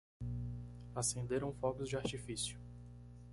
Acenderam 0.95 1.53
fogos 1.53 1.87
de 1.89 1.95
artifício. 1.95 2.59